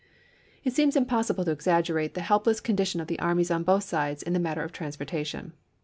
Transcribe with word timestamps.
It 0.63 0.73
seems 0.73 0.95
impossible 0.95 1.45
to 1.45 1.51
exaggerate 1.51 2.15
the 2.15 2.21
helpless 2.21 2.59
condition 2.59 2.99
of 3.01 3.05
the 3.07 3.19
armies 3.19 3.51
on 3.51 3.61
both 3.63 3.83
sides 3.83 4.23
in 4.23 4.33
the 4.33 4.39
matter 4.39 4.63
of 4.63 4.71
transportation. 4.71 5.53